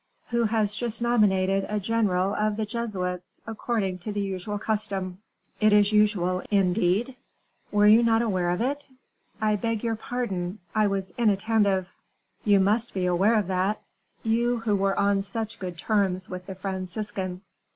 "Who 0.29 0.45
has 0.45 0.73
just 0.73 0.99
nominated 0.99 1.67
a 1.69 1.79
general 1.79 2.33
of 2.33 2.57
the 2.57 2.65
Jesuits, 2.65 3.39
according 3.45 3.99
to 3.99 4.11
the 4.11 4.19
usual 4.19 4.57
custom." 4.57 5.19
"Is 5.59 5.71
it 5.73 5.91
usual, 5.91 6.41
indeed?" 6.49 7.15
"Were 7.71 7.85
you 7.85 8.01
not 8.01 8.23
aware 8.23 8.49
of 8.49 8.61
it?" 8.61 8.87
"I 9.39 9.55
beg 9.57 9.83
your 9.83 9.95
pardon; 9.95 10.57
I 10.73 10.87
was 10.87 11.13
inattentive." 11.19 11.87
"You 12.43 12.59
must 12.59 12.95
be 12.95 13.05
aware 13.05 13.35
of 13.35 13.45
that 13.49 13.79
you 14.23 14.61
who 14.61 14.75
were 14.75 14.97
on 14.99 15.21
such 15.21 15.59
good 15.59 15.77
terms 15.77 16.27
with 16.27 16.47
the 16.47 16.55
Franciscan." 16.55 17.41